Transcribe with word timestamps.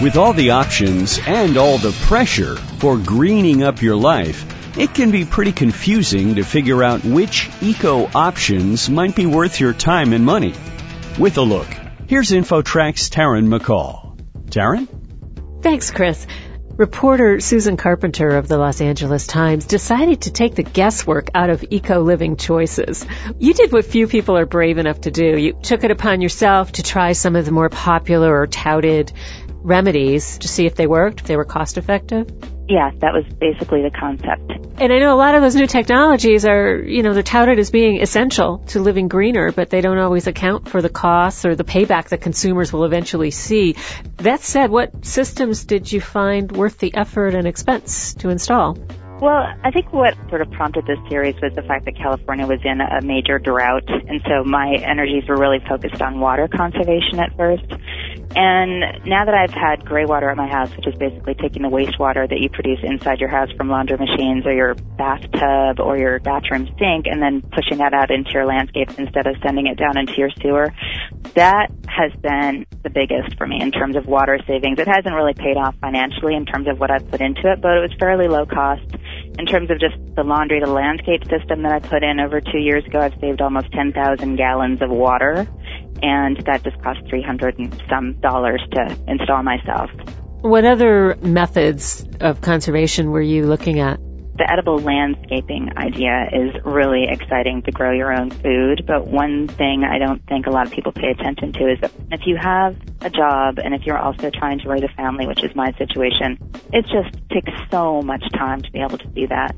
With 0.00 0.16
all 0.16 0.32
the 0.32 0.50
options 0.50 1.18
and 1.26 1.56
all 1.56 1.76
the 1.76 1.90
pressure 2.06 2.54
for 2.54 2.96
greening 2.96 3.64
up 3.64 3.82
your 3.82 3.96
life, 3.96 4.78
it 4.78 4.94
can 4.94 5.10
be 5.10 5.24
pretty 5.24 5.50
confusing 5.50 6.36
to 6.36 6.44
figure 6.44 6.84
out 6.84 7.04
which 7.04 7.50
eco 7.60 8.08
options 8.14 8.88
might 8.88 9.16
be 9.16 9.26
worth 9.26 9.58
your 9.58 9.72
time 9.72 10.12
and 10.12 10.24
money. 10.24 10.54
With 11.18 11.36
a 11.36 11.42
look, 11.42 11.66
here's 12.06 12.30
InfoTrack's 12.30 13.10
Taryn 13.10 13.48
McCall. 13.48 14.16
Taryn? 14.50 14.86
Thanks, 15.62 15.90
Chris. 15.90 16.28
Reporter 16.76 17.40
Susan 17.40 17.76
Carpenter 17.76 18.36
of 18.36 18.46
the 18.46 18.56
Los 18.56 18.80
Angeles 18.80 19.26
Times 19.26 19.66
decided 19.66 20.20
to 20.20 20.30
take 20.30 20.54
the 20.54 20.62
guesswork 20.62 21.28
out 21.34 21.50
of 21.50 21.64
eco 21.70 22.02
living 22.02 22.36
choices. 22.36 23.04
You 23.40 23.52
did 23.52 23.72
what 23.72 23.84
few 23.84 24.06
people 24.06 24.36
are 24.36 24.46
brave 24.46 24.78
enough 24.78 25.00
to 25.00 25.10
do. 25.10 25.36
You 25.36 25.54
took 25.60 25.82
it 25.82 25.90
upon 25.90 26.20
yourself 26.20 26.70
to 26.74 26.84
try 26.84 27.14
some 27.14 27.34
of 27.34 27.46
the 27.46 27.50
more 27.50 27.68
popular 27.68 28.32
or 28.32 28.46
touted 28.46 29.12
remedies 29.68 30.38
to 30.38 30.48
see 30.48 30.66
if 30.66 30.74
they 30.74 30.86
worked, 30.86 31.20
if 31.20 31.26
they 31.26 31.36
were 31.36 31.44
cost 31.44 31.78
effective? 31.78 32.28
Yeah, 32.68 32.90
that 33.00 33.14
was 33.14 33.24
basically 33.40 33.80
the 33.80 33.90
concept. 33.90 34.50
And 34.78 34.92
I 34.92 34.98
know 34.98 35.14
a 35.14 35.16
lot 35.16 35.34
of 35.34 35.40
those 35.40 35.56
new 35.56 35.66
technologies 35.66 36.44
are, 36.44 36.76
you 36.76 37.02
know, 37.02 37.14
they're 37.14 37.22
touted 37.22 37.58
as 37.58 37.70
being 37.70 38.02
essential 38.02 38.58
to 38.68 38.80
living 38.80 39.08
greener, 39.08 39.52
but 39.52 39.70
they 39.70 39.80
don't 39.80 39.96
always 39.96 40.26
account 40.26 40.68
for 40.68 40.82
the 40.82 40.90
costs 40.90 41.46
or 41.46 41.54
the 41.54 41.64
payback 41.64 42.10
that 42.10 42.20
consumers 42.20 42.70
will 42.70 42.84
eventually 42.84 43.30
see. 43.30 43.76
That 44.18 44.40
said, 44.40 44.70
what 44.70 45.06
systems 45.06 45.64
did 45.64 45.90
you 45.90 46.02
find 46.02 46.52
worth 46.52 46.78
the 46.78 46.94
effort 46.94 47.34
and 47.34 47.46
expense 47.46 48.12
to 48.16 48.28
install? 48.28 48.76
Well, 49.20 49.48
I 49.64 49.72
think 49.72 49.92
what 49.92 50.14
sort 50.28 50.42
of 50.42 50.50
prompted 50.52 50.86
this 50.86 50.98
series 51.08 51.34
was 51.42 51.52
the 51.56 51.62
fact 51.62 51.86
that 51.86 51.96
California 51.96 52.46
was 52.46 52.60
in 52.64 52.80
a 52.80 53.02
major 53.02 53.40
drought, 53.40 53.82
and 53.88 54.22
so 54.28 54.44
my 54.44 54.74
energies 54.74 55.24
were 55.28 55.36
really 55.36 55.58
focused 55.68 56.00
on 56.00 56.20
water 56.20 56.46
conservation 56.46 57.18
at 57.18 57.36
first. 57.36 57.66
And 58.36 59.02
now 59.06 59.24
that 59.24 59.34
I've 59.34 59.50
had 59.50 59.84
gray 59.84 60.04
water 60.04 60.30
at 60.30 60.36
my 60.36 60.46
house, 60.46 60.70
which 60.76 60.86
is 60.86 60.94
basically 60.94 61.34
taking 61.34 61.62
the 61.62 61.68
wastewater 61.68 62.28
that 62.28 62.38
you 62.38 62.48
produce 62.48 62.78
inside 62.84 63.18
your 63.18 63.30
house 63.30 63.50
from 63.56 63.68
laundry 63.68 63.96
machines 63.96 64.46
or 64.46 64.52
your 64.52 64.74
bathtub 64.74 65.80
or 65.80 65.98
your 65.98 66.20
bathroom 66.20 66.68
sink 66.78 67.06
and 67.06 67.20
then 67.20 67.42
pushing 67.50 67.78
that 67.78 67.94
out 67.94 68.12
into 68.12 68.30
your 68.30 68.46
landscape 68.46 68.90
instead 68.98 69.26
of 69.26 69.34
sending 69.42 69.66
it 69.66 69.78
down 69.78 69.98
into 69.98 70.14
your 70.16 70.30
sewer, 70.40 70.72
that 71.34 71.72
has 71.98 72.12
been 72.22 72.64
the 72.82 72.90
biggest 72.90 73.36
for 73.36 73.46
me 73.46 73.60
in 73.60 73.72
terms 73.72 73.96
of 73.96 74.06
water 74.06 74.38
savings. 74.46 74.78
It 74.78 74.86
hasn't 74.86 75.14
really 75.14 75.34
paid 75.34 75.56
off 75.56 75.74
financially 75.80 76.34
in 76.34 76.46
terms 76.46 76.68
of 76.68 76.78
what 76.78 76.90
I've 76.90 77.10
put 77.10 77.20
into 77.20 77.50
it, 77.50 77.60
but 77.60 77.76
it 77.76 77.80
was 77.80 77.94
fairly 77.98 78.28
low 78.28 78.46
cost. 78.46 78.86
In 79.38 79.46
terms 79.46 79.70
of 79.70 79.80
just 79.80 79.96
the 80.14 80.22
laundry 80.22 80.60
to 80.60 80.70
landscape 80.70 81.24
system 81.24 81.62
that 81.62 81.72
I 81.72 81.80
put 81.80 82.02
in 82.02 82.20
over 82.20 82.40
two 82.40 82.58
years 82.58 82.84
ago, 82.86 83.00
I've 83.00 83.18
saved 83.20 83.40
almost 83.40 83.72
10,000 83.72 84.36
gallons 84.36 84.80
of 84.80 84.90
water 84.90 85.46
and 86.02 86.36
that 86.46 86.62
just 86.62 86.80
cost 86.82 87.00
300 87.08 87.58
and 87.58 87.82
some 87.90 88.14
dollars 88.20 88.62
to 88.72 88.98
install 89.08 89.42
myself. 89.42 89.90
What 90.40 90.64
other 90.64 91.16
methods 91.16 92.06
of 92.20 92.40
conservation 92.40 93.10
were 93.10 93.22
you 93.22 93.46
looking 93.46 93.80
at? 93.80 93.98
The 94.38 94.48
edible 94.48 94.78
landscaping 94.78 95.76
idea 95.76 96.28
is 96.32 96.54
really 96.64 97.06
exciting 97.08 97.60
to 97.62 97.72
grow 97.72 97.90
your 97.90 98.12
own 98.12 98.30
food, 98.30 98.84
but 98.86 99.08
one 99.08 99.48
thing 99.48 99.82
I 99.82 99.98
don't 99.98 100.24
think 100.28 100.46
a 100.46 100.50
lot 100.50 100.64
of 100.64 100.72
people 100.72 100.92
pay 100.92 101.08
attention 101.08 101.52
to 101.54 101.72
is 101.72 101.80
that 101.80 101.90
if 102.12 102.20
you 102.24 102.36
have 102.40 102.76
a 103.00 103.10
job 103.10 103.58
and 103.58 103.74
if 103.74 103.82
you're 103.84 103.98
also 103.98 104.30
trying 104.30 104.60
to 104.60 104.68
raise 104.68 104.84
a 104.84 104.94
family, 104.96 105.26
which 105.26 105.42
is 105.42 105.54
my 105.56 105.72
situation, 105.72 106.38
it 106.72 106.82
just 106.82 107.18
takes 107.30 107.50
so 107.68 108.00
much 108.00 108.22
time 108.32 108.62
to 108.62 108.70
be 108.70 108.78
able 108.78 108.98
to 108.98 109.08
do 109.08 109.26
that 109.26 109.56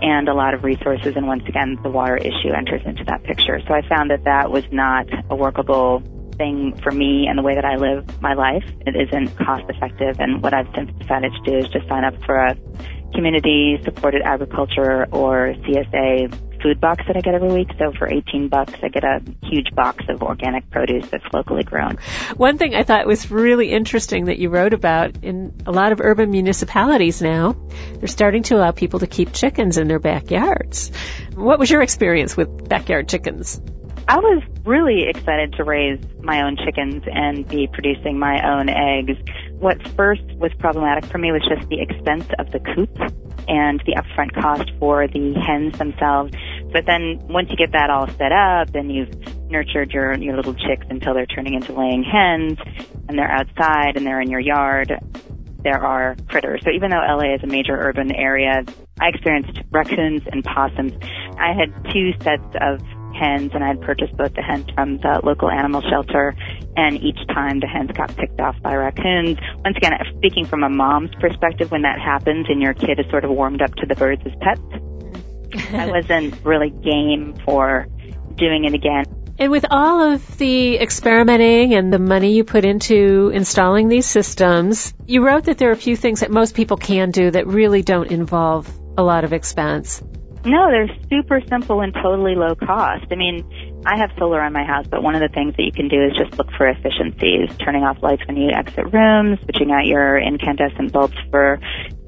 and 0.00 0.28
a 0.28 0.34
lot 0.34 0.54
of 0.54 0.64
resources. 0.64 1.14
And 1.14 1.26
once 1.26 1.44
again, 1.46 1.78
the 1.82 1.90
water 1.90 2.16
issue 2.16 2.52
enters 2.56 2.82
into 2.86 3.04
that 3.04 3.22
picture. 3.24 3.60
So 3.68 3.74
I 3.74 3.86
found 3.86 4.10
that 4.10 4.24
that 4.24 4.50
was 4.50 4.64
not 4.72 5.06
a 5.30 5.36
workable 5.36 6.02
thing 6.36 6.78
for 6.82 6.90
me 6.90 7.26
and 7.28 7.38
the 7.38 7.42
way 7.42 7.54
that 7.54 7.64
I 7.64 7.76
live 7.76 8.20
my 8.20 8.34
life. 8.34 8.64
It 8.86 8.94
isn't 8.96 9.36
cost 9.38 9.64
effective. 9.68 10.20
And 10.20 10.42
what 10.42 10.54
I've 10.54 10.68
since 10.74 10.90
decided 10.98 11.32
to 11.32 11.50
do 11.50 11.58
is 11.58 11.68
just 11.68 11.88
sign 11.88 12.04
up 12.04 12.14
for 12.24 12.36
a 12.36 12.56
community 13.14 13.78
supported 13.84 14.22
agriculture 14.22 15.06
or 15.12 15.54
CSA 15.64 16.62
food 16.62 16.80
box 16.80 17.04
that 17.06 17.16
I 17.16 17.20
get 17.20 17.34
every 17.34 17.52
week. 17.52 17.68
So 17.78 17.92
for 17.92 18.12
18 18.12 18.48
bucks, 18.48 18.74
I 18.82 18.88
get 18.88 19.04
a 19.04 19.20
huge 19.42 19.74
box 19.74 20.04
of 20.08 20.22
organic 20.22 20.68
produce 20.70 21.08
that's 21.08 21.24
locally 21.32 21.62
grown. 21.62 21.98
One 22.36 22.58
thing 22.58 22.74
I 22.74 22.82
thought 22.82 23.06
was 23.06 23.30
really 23.30 23.70
interesting 23.70 24.26
that 24.26 24.38
you 24.38 24.48
wrote 24.48 24.74
about 24.74 25.22
in 25.22 25.54
a 25.66 25.72
lot 25.72 25.92
of 25.92 26.00
urban 26.00 26.30
municipalities 26.30 27.22
now, 27.22 27.56
they're 27.98 28.08
starting 28.08 28.42
to 28.44 28.56
allow 28.56 28.72
people 28.72 29.00
to 29.00 29.06
keep 29.06 29.32
chickens 29.32 29.78
in 29.78 29.88
their 29.88 29.98
backyards. 30.00 30.90
What 31.34 31.58
was 31.58 31.70
your 31.70 31.82
experience 31.82 32.36
with 32.36 32.68
backyard 32.68 33.08
chickens? 33.08 33.60
I 34.08 34.18
was 34.18 34.42
really 34.64 35.08
excited 35.08 35.54
to 35.54 35.64
raise 35.64 35.98
my 36.20 36.42
own 36.42 36.56
chickens 36.64 37.02
and 37.12 37.46
be 37.48 37.68
producing 37.72 38.18
my 38.18 38.40
own 38.56 38.68
eggs. 38.68 39.18
What 39.58 39.86
first 39.96 40.22
was 40.36 40.52
problematic 40.58 41.06
for 41.06 41.18
me 41.18 41.32
was 41.32 41.42
just 41.48 41.68
the 41.68 41.80
expense 41.80 42.26
of 42.38 42.50
the 42.52 42.60
coop 42.60 42.90
and 43.48 43.82
the 43.86 43.94
upfront 43.94 44.34
cost 44.34 44.70
for 44.78 45.06
the 45.08 45.34
hens 45.34 45.78
themselves. 45.78 46.32
But 46.72 46.84
then 46.86 47.20
once 47.28 47.48
you 47.50 47.56
get 47.56 47.72
that 47.72 47.90
all 47.90 48.06
set 48.06 48.32
up 48.32 48.74
and 48.74 48.92
you've 48.92 49.10
nurtured 49.50 49.92
your 49.92 50.14
your 50.14 50.36
little 50.36 50.54
chicks 50.54 50.86
until 50.90 51.14
they're 51.14 51.26
turning 51.26 51.54
into 51.54 51.72
laying 51.72 52.02
hens 52.02 52.58
and 53.08 53.18
they're 53.18 53.30
outside 53.30 53.96
and 53.96 54.06
they're 54.06 54.20
in 54.20 54.30
your 54.30 54.40
yard, 54.40 54.92
there 55.62 55.82
are 55.82 56.16
critters. 56.28 56.60
So 56.64 56.70
even 56.70 56.90
though 56.90 57.02
LA 57.02 57.34
is 57.34 57.42
a 57.42 57.46
major 57.46 57.76
urban 57.76 58.14
area, 58.14 58.64
I 59.00 59.08
experienced 59.08 59.62
raccoons 59.70 60.22
and 60.30 60.44
possums. 60.44 60.92
I 61.38 61.52
had 61.54 61.72
two 61.92 62.12
sets 62.22 62.44
of 62.60 62.80
hens 63.18 63.52
and 63.54 63.64
I 63.64 63.68
had 63.68 63.80
purchased 63.80 64.16
both 64.16 64.34
the 64.34 64.42
hens 64.42 64.66
from 64.74 64.98
the 64.98 65.20
local 65.24 65.50
animal 65.50 65.82
shelter 65.82 66.34
and 66.76 67.02
each 67.02 67.18
time 67.28 67.60
the 67.60 67.66
hens 67.66 67.90
got 67.92 68.14
picked 68.16 68.40
off 68.40 68.56
by 68.62 68.74
raccoons. 68.74 69.38
Once 69.64 69.76
again, 69.76 69.92
speaking 70.16 70.44
from 70.44 70.62
a 70.62 70.68
mom's 70.68 71.14
perspective, 71.20 71.70
when 71.70 71.82
that 71.82 71.98
happens 71.98 72.46
and 72.48 72.60
your 72.60 72.74
kid 72.74 72.98
is 72.98 73.06
sort 73.10 73.24
of 73.24 73.30
warmed 73.30 73.62
up 73.62 73.74
to 73.76 73.86
the 73.86 73.94
birds 73.94 74.22
as 74.26 74.32
pets, 74.40 75.72
I 75.72 75.90
wasn't 75.90 76.44
really 76.44 76.70
game 76.70 77.34
for 77.44 77.86
doing 78.36 78.64
it 78.64 78.74
again. 78.74 79.04
And 79.38 79.52
with 79.52 79.66
all 79.70 80.14
of 80.14 80.38
the 80.38 80.78
experimenting 80.78 81.74
and 81.74 81.92
the 81.92 81.98
money 81.98 82.32
you 82.32 82.44
put 82.44 82.64
into 82.64 83.30
installing 83.34 83.88
these 83.88 84.06
systems, 84.06 84.94
you 85.06 85.24
wrote 85.24 85.44
that 85.44 85.58
there 85.58 85.68
are 85.68 85.72
a 85.72 85.76
few 85.76 85.94
things 85.94 86.20
that 86.20 86.30
most 86.30 86.54
people 86.54 86.78
can 86.78 87.10
do 87.10 87.30
that 87.30 87.46
really 87.46 87.82
don't 87.82 88.10
involve 88.10 88.70
a 88.96 89.02
lot 89.02 89.24
of 89.24 89.34
expense. 89.34 90.02
No, 90.46 90.70
they're 90.70 90.88
super 91.10 91.40
simple 91.48 91.80
and 91.80 91.92
totally 91.92 92.36
low 92.36 92.54
cost. 92.54 93.06
I 93.10 93.16
mean, 93.16 93.42
I 93.84 93.98
have 93.98 94.12
solar 94.16 94.40
on 94.40 94.52
my 94.52 94.62
house, 94.62 94.86
but 94.86 95.02
one 95.02 95.16
of 95.16 95.20
the 95.20 95.28
things 95.28 95.56
that 95.56 95.64
you 95.64 95.72
can 95.72 95.88
do 95.88 96.00
is 96.04 96.12
just 96.16 96.38
look 96.38 96.46
for 96.56 96.68
efficiencies, 96.68 97.50
turning 97.58 97.82
off 97.82 98.00
lights 98.00 98.22
when 98.28 98.36
you 98.36 98.50
exit 98.50 98.92
rooms, 98.92 99.40
switching 99.42 99.72
out 99.72 99.86
your 99.86 100.16
incandescent 100.18 100.92
bulbs 100.92 101.16
for 101.32 101.58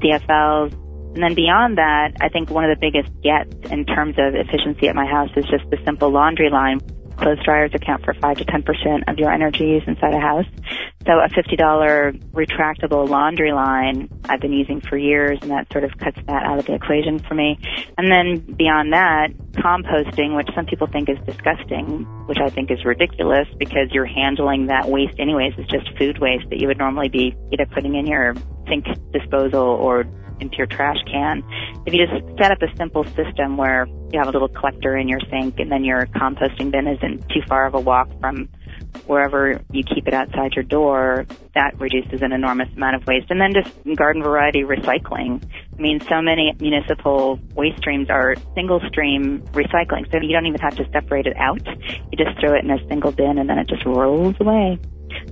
CFLs. 0.01 0.73
And 1.15 1.23
then 1.23 1.35
beyond 1.35 1.79
that, 1.79 2.13
I 2.21 2.29
think 2.29 2.49
one 2.49 2.65
of 2.65 2.71
the 2.71 2.81
biggest 2.81 3.11
gets 3.23 3.73
in 3.73 3.85
terms 3.85 4.15
of 4.19 4.37
efficiency 4.37 4.87
at 4.87 4.95
my 4.95 5.07
house 5.07 5.31
is 5.35 5.45
just 5.51 5.69
the 5.71 5.79
simple 5.85 6.11
laundry 6.11 6.49
line 6.49 6.79
clothes 7.19 7.39
dryers 7.45 7.73
account 7.75 8.05
for 8.05 8.15
5 8.15 8.39
to 8.39 8.45
10% 8.45 9.03
of 9.09 9.19
your 9.19 9.31
energy 9.31 9.65
use 9.65 9.83
inside 9.87 10.15
a 10.15 10.21
house. 10.21 10.47
So 11.07 11.13
a 11.13 11.29
$50 11.29 12.33
retractable 12.33 13.09
laundry 13.09 13.53
line 13.53 14.09
I've 14.29 14.41
been 14.41 14.53
using 14.53 14.81
for 14.81 14.97
years 14.97 15.39
and 15.43 15.51
that 15.51 15.71
sort 15.73 15.85
of 15.85 15.97
cuts 15.99 16.19
that 16.27 16.43
out 16.45 16.59
of 16.59 16.67
the 16.67 16.75
equation 16.75 17.19
for 17.19 17.35
me. 17.35 17.59
And 17.97 18.11
then 18.11 18.41
beyond 18.55 18.93
that, 18.93 19.29
composting, 19.55 20.37
which 20.37 20.49
some 20.55 20.67
people 20.67 20.87
think 20.87 21.09
is 21.09 21.19
disgusting, 21.27 22.05
which 22.27 22.39
I 22.39 22.51
think 22.51 22.71
is 22.71 22.85
ridiculous 22.85 23.49
because 23.59 23.89
you're 23.91 24.07
handling 24.07 24.67
that 24.67 24.89
waste 24.89 25.19
anyways. 25.19 25.55
It's 25.59 25.71
just 25.71 25.89
food 25.99 26.19
waste 26.19 26.49
that 26.51 26.61
you 26.61 26.69
would 26.69 26.79
normally 26.79 27.09
be 27.09 27.35
either 27.53 27.67
putting 27.67 27.95
in 27.95 28.07
your 28.07 28.35
sink 28.69 28.87
disposal 29.13 29.63
or 29.63 30.05
into 30.41 30.57
your 30.57 30.67
trash 30.67 30.99
can. 31.11 31.43
If 31.87 31.95
you 31.95 32.07
just 32.07 32.39
set 32.39 32.51
up 32.51 32.63
a 32.63 32.75
simple 32.77 33.05
system 33.05 33.57
where 33.57 33.87
you 34.13 34.19
have 34.19 34.29
a 34.29 34.31
little 34.31 34.49
collector 34.49 34.97
in 34.97 35.09
your 35.09 35.21
sink 35.31 35.59
and 35.59 35.71
then 35.71 35.85
your 35.85 36.07
composting 36.07 36.71
bin 36.71 36.87
isn't 36.87 37.29
too 37.29 37.43
far 37.49 37.67
of 37.67 37.75
a 37.75 37.81
walk 37.81 38.09
from 38.21 38.49
wherever 39.07 39.61
you 39.71 39.83
keep 39.83 40.07
it 40.07 40.15
outside 40.15 40.53
your 40.55 40.65
door, 40.65 41.27
that 41.55 41.79
reduces 41.79 42.23
an 42.23 42.33
enormous 42.33 42.69
amount 42.77 42.97
of 42.97 43.07
waste. 43.07 43.31
And 43.31 43.41
then 43.41 43.53
just 43.53 43.75
garden 43.97 44.23
variety 44.23 44.63
recycling. 44.63 45.43
I 45.77 45.81
mean, 45.81 46.01
so 46.01 46.21
many 46.23 46.55
municipal 46.61 47.39
waste 47.55 47.79
streams 47.79 48.11
are 48.11 48.35
single 48.55 48.81
stream 48.89 49.41
recycling, 49.53 50.11
so 50.11 50.19
you 50.21 50.33
don't 50.33 50.47
even 50.47 50.61
have 50.61 50.77
to 50.77 50.89
separate 50.93 51.27
it 51.27 51.37
out. 51.37 51.65
You 51.67 52.25
just 52.25 52.39
throw 52.41 52.55
it 52.55 52.65
in 52.65 52.71
a 52.71 52.79
single 52.89 53.13
bin 53.13 53.39
and 53.39 53.49
then 53.49 53.59
it 53.59 53.69
just 53.69 53.85
rolls 53.85 54.37
away. 54.41 54.79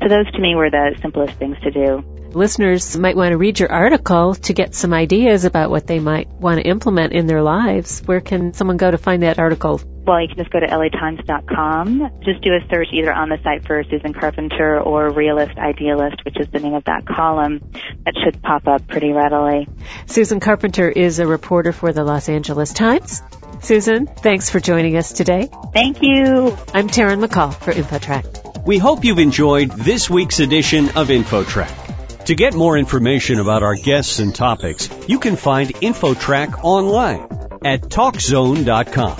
So 0.02 0.08
those 0.08 0.30
to 0.32 0.40
me 0.40 0.54
were 0.54 0.70
the 0.70 0.96
simplest 1.00 1.34
things 1.38 1.56
to 1.62 1.70
do 1.70 2.04
listeners 2.36 2.96
might 2.98 3.16
want 3.16 3.32
to 3.32 3.38
read 3.38 3.58
your 3.58 3.72
article 3.72 4.34
to 4.34 4.52
get 4.52 4.74
some 4.74 4.92
ideas 4.92 5.44
about 5.44 5.70
what 5.70 5.86
they 5.86 5.98
might 5.98 6.28
want 6.28 6.60
to 6.60 6.68
implement 6.68 7.14
in 7.14 7.26
their 7.26 7.42
lives. 7.42 8.00
Where 8.00 8.20
can 8.20 8.52
someone 8.52 8.76
go 8.76 8.90
to 8.90 8.98
find 8.98 9.22
that 9.22 9.38
article? 9.38 9.80
Well, 10.06 10.20
you 10.20 10.28
can 10.28 10.36
just 10.36 10.50
go 10.50 10.60
to 10.60 10.66
latimes.com. 10.66 12.20
Just 12.24 12.42
do 12.42 12.50
a 12.50 12.60
search 12.70 12.88
either 12.92 13.12
on 13.12 13.28
the 13.28 13.38
site 13.42 13.66
for 13.66 13.82
Susan 13.90 14.12
Carpenter 14.12 14.80
or 14.80 15.10
Realist 15.10 15.58
Idealist, 15.58 16.24
which 16.24 16.38
is 16.38 16.46
the 16.52 16.60
name 16.60 16.74
of 16.74 16.84
that 16.84 17.06
column. 17.06 17.60
That 18.04 18.14
should 18.22 18.40
pop 18.40 18.68
up 18.68 18.86
pretty 18.86 19.12
readily. 19.12 19.66
Susan 20.06 20.38
Carpenter 20.38 20.88
is 20.88 21.18
a 21.18 21.26
reporter 21.26 21.72
for 21.72 21.92
the 21.92 22.04
Los 22.04 22.28
Angeles 22.28 22.72
Times. 22.72 23.22
Susan, 23.60 24.06
thanks 24.06 24.50
for 24.50 24.60
joining 24.60 24.96
us 24.96 25.12
today. 25.12 25.48
Thank 25.72 26.02
you. 26.02 26.56
I'm 26.72 26.88
Taryn 26.88 27.24
McCall 27.24 27.52
for 27.52 27.72
InfoTrack. 27.72 28.45
We 28.66 28.78
hope 28.78 29.04
you've 29.04 29.20
enjoyed 29.20 29.70
this 29.70 30.10
week's 30.10 30.40
edition 30.40 30.88
of 30.96 31.06
InfoTrack. 31.06 32.24
To 32.24 32.34
get 32.34 32.52
more 32.52 32.76
information 32.76 33.38
about 33.38 33.62
our 33.62 33.76
guests 33.76 34.18
and 34.18 34.34
topics, 34.34 34.90
you 35.06 35.20
can 35.20 35.36
find 35.36 35.72
InfoTrack 35.72 36.64
online 36.64 37.28
at 37.64 37.82
TalkZone.com. 37.82 39.16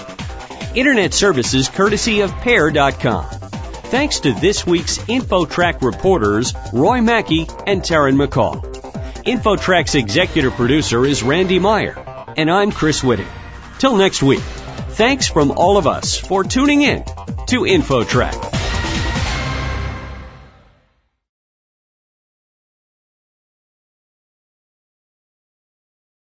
Internet 0.75 1.15
services 1.15 1.69
courtesy 1.69 2.23
of 2.23 2.33
Pair.com. 2.33 3.25
Thanks 3.85 4.19
to 4.21 4.33
this 4.33 4.67
week's 4.67 4.99
InfoTrack 4.99 5.81
reporters, 5.81 6.53
Roy 6.73 7.01
Mackey 7.01 7.47
and 7.69 7.83
Taryn 7.83 8.17
McCall. 8.17 8.65
InfoTrack's 9.23 9.95
executive 9.95 10.55
producer 10.55 11.07
is 11.07 11.23
Randy 11.23 11.61
Meyer, 11.61 11.95
and 12.37 12.51
I'm 12.51 12.73
Chris 12.73 13.01
Whitting. 13.05 13.29
Till 13.79 13.97
next 13.97 14.25
week, 14.25 14.41
thanks 14.41 15.29
from 15.29 15.53
all 15.53 15.77
of 15.77 15.87
us 15.87 16.19
for 16.19 16.43
tuning 16.43 16.83
in 16.83 17.05
to 17.47 17.61
InfoTrack. 17.61 18.46